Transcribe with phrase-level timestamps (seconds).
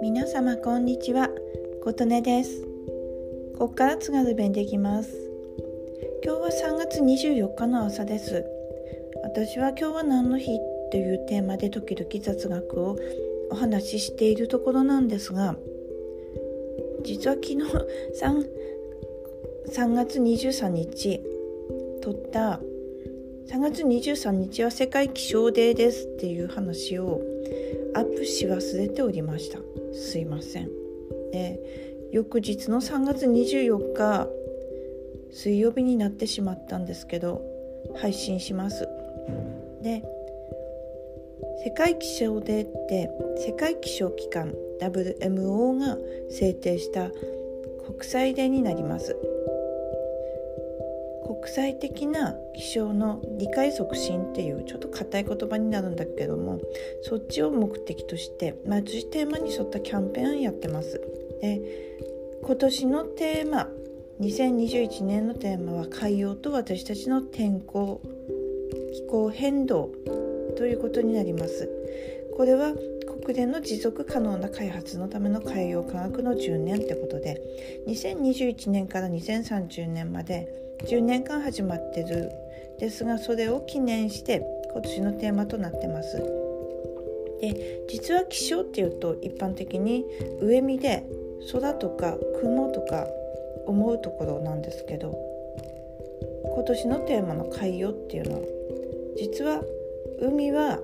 [0.00, 1.28] 皆様こんにちは
[1.82, 2.62] 琴音です。
[3.58, 5.10] ここから津軽弁できます。
[6.24, 8.42] 今日は3月24日の朝です。
[9.22, 10.58] 私は今日は何の日
[10.90, 12.96] というテーマで時々雑学を
[13.50, 15.56] お話ししているところなんですが
[17.04, 17.56] 実は昨日
[18.18, 18.48] 3,
[19.68, 21.20] 3月23日
[22.00, 22.60] 撮った
[23.46, 27.20] 3月23日は世界気象デーですっていう話を
[27.94, 29.58] アップし忘れておりました。
[29.92, 30.70] すいません。
[31.30, 31.60] で
[32.10, 34.28] 翌日の3月24日
[35.30, 37.42] 水曜日になってしまったんですけど
[37.96, 38.88] 配信します。
[39.82, 40.02] で
[41.64, 43.10] 世界気象デーって
[43.46, 45.98] 世界気象機関 WMO が
[46.30, 47.10] 制定した
[47.86, 49.16] 国際デーになります。
[51.44, 56.58] 国際的な気象の理解促進っていうちょっと硬い言葉になるんだけども
[57.02, 61.02] そっちを目的として毎年テーマに沿ったキャンペーンやってます。
[61.42, 61.60] で
[62.42, 63.68] 今年のテーマ
[64.20, 68.00] 2021年のテーマは海洋と私たちの天候
[68.94, 69.90] 気候変動
[70.56, 71.68] ということになります。
[72.38, 72.72] これは
[73.24, 77.40] 国連の持続可能な開発のための海洋科学の10年ってことで
[77.88, 80.46] 2021年から2030年まで
[80.82, 82.30] 10年間始まってる
[82.78, 86.18] ですがそれを記念して今年のテーマとなってます。
[87.40, 90.04] で実は気象っていうと一般的に
[90.42, 91.04] 上見で
[91.50, 93.06] 空とか雲とか
[93.66, 95.18] 思うところなんですけど
[96.44, 98.40] 今年のテーマの海洋っていうのは
[99.16, 99.62] 実は
[100.20, 100.78] 海は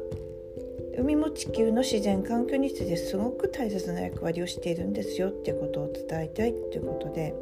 [0.98, 7.34] 海も地球の自然環境についてすごく大切な役割をしているんですよってことを伝えたいっていうことで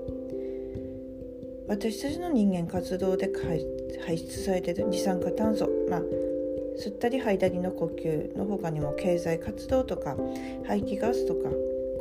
[1.69, 3.31] 私たちの人間活動で
[4.05, 6.01] 排出されている二酸化炭素まあ
[6.79, 10.17] 吸ったり吐いたりの呼吸の他にも経済活動とか
[10.67, 11.51] 排気ガスとか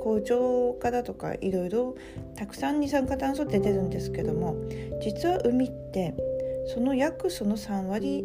[0.04, 1.96] 工場からとかいろいろ
[2.36, 4.56] たくさん二酸化炭素って出るんですけども
[5.02, 6.14] 実は海って
[6.74, 8.24] その約その3割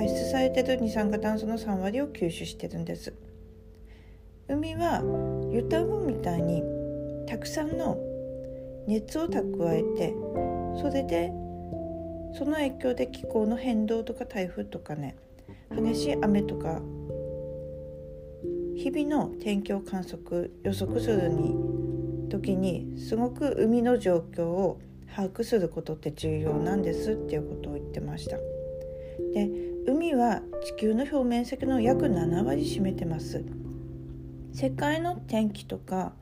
[0.00, 3.12] 排出されてる二酸化炭素の3割を吸収してるんです
[4.48, 5.02] 海は
[5.52, 6.62] ユタゴみたいに
[7.26, 7.98] たくさんの
[8.86, 10.14] 熱を蓄えて
[10.80, 11.30] それで
[12.32, 15.16] その影響で気候の変動とか台風とかね
[15.70, 16.80] 激しい雨とか
[18.74, 21.54] 日々の天気を観測予測するに
[22.30, 24.80] 時にすごく海の状況を
[25.14, 28.38] 把握することって重要なんですっていうことを言ってました。
[29.34, 33.42] で海は地球の表面積の約7割占めてます。
[34.52, 36.12] 世界の天気とか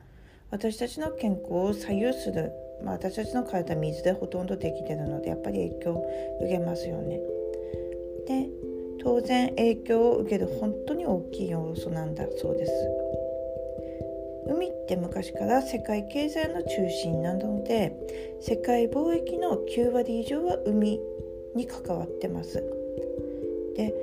[0.51, 2.51] 私たちの健康を左右する、
[2.83, 7.19] まあ、私たちの体は水でほとんどできてるのでやっぱり影響を受けますよね。
[8.27, 8.49] で
[9.01, 12.71] 当然影響を受ける本当に大きい要素なんだそうです。
[14.47, 17.95] 海って昔から世界経済の中心なので
[18.41, 20.99] 世界貿易の9割以上は海
[21.55, 22.63] に関わってます。
[23.79, 23.93] で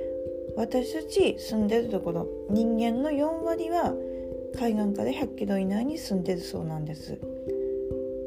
[0.55, 3.93] 私たち住んでるところ人間の4割は
[4.57, 7.19] 海岸から100キロ以内に住んでるそうなんです。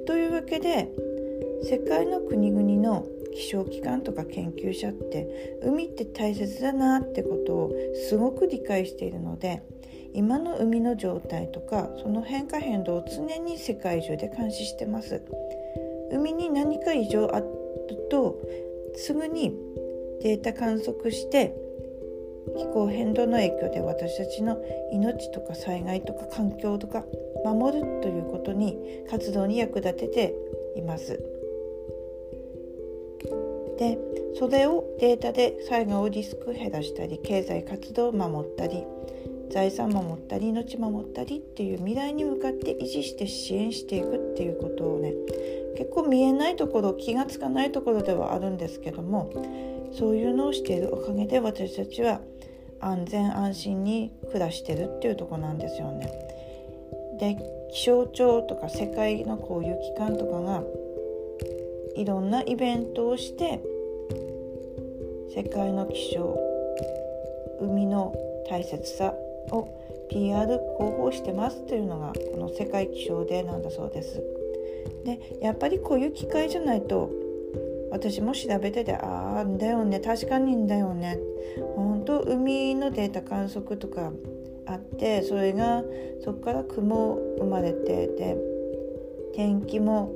[0.07, 0.89] というわけで
[1.65, 7.73] 世界の国々の気象機関とか研究者って海って大切だなってことを
[8.09, 9.63] すごく理解しているので
[10.15, 15.23] 今の海の状態とかその変化変動を常に世界中で監視してます
[16.13, 17.47] 海に何か異常ある
[18.09, 18.41] と
[18.95, 19.55] すぐに
[20.23, 21.55] データ観測して
[22.57, 27.05] 気候変動の影響で私たちの命とか災害とか環境とか
[27.45, 28.77] 守るということに
[29.11, 30.35] 活動に役立てて
[30.77, 31.19] います。
[33.79, 33.99] で
[34.39, 38.85] それをデータで災害をリスク減らしたり経済活動を守ったり
[39.51, 45.15] 財産守ったり命守ったりっていう未来に向かって維持して支援していくっていうことをね
[45.77, 49.31] 結構見えないところ気が付かないところではあるんですけども
[49.93, 52.21] そういうのをしているおかげで私たちは
[52.81, 56.11] 安全安心に暮らしてるっていうとこなんですよね。
[57.19, 57.37] で
[57.73, 60.63] 気象庁とか世界のこういう機関とかが
[61.95, 63.61] いろんなイベントをして
[65.35, 66.39] 世界の気象
[67.61, 68.15] 海の
[68.49, 69.15] 大切さ
[69.51, 69.69] を
[70.09, 74.23] PR 広報してますというのがこの世界気象デーなんだそうです。
[75.05, 77.11] でやっぱりこういう機会じゃないと
[77.91, 80.01] 私も調べててああんだよね。
[80.01, 81.19] 確かにんだよね。
[81.75, 84.13] 本当海のデータ観測とか
[84.67, 85.83] あってそれが
[86.25, 88.37] そこから雲生まれてで
[89.35, 90.13] 天気も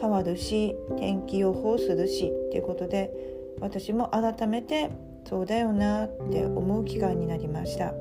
[0.00, 3.10] 変わるし天気予報するしっていうことで
[3.60, 4.90] 私も改めて
[5.28, 7.94] そうだよなって思う機会になりました。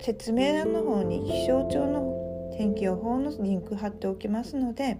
[0.00, 4.98] 説明欄の方に気象庁の天気予報のリンク貼っておきますので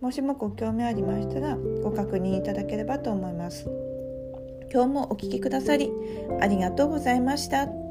[0.00, 3.66] もしもご興味ありましたらご確認いただければと思います
[4.72, 5.90] 今日もお聴きくださり
[6.40, 7.89] ありがとうございました。